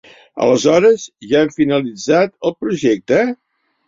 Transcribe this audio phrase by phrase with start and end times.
[0.43, 3.21] Aleshores ja hem finalitzat el projecte?